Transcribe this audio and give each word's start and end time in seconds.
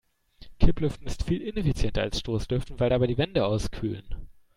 Kipplüften 0.59 1.05
ist 1.05 1.25
viel 1.25 1.43
ineffizienter 1.43 2.01
als 2.01 2.17
Stoßlüften, 2.21 2.79
weil 2.79 2.89
dabei 2.89 3.05
die 3.05 3.19
Wände 3.19 3.45
auskühlen. 3.45 4.27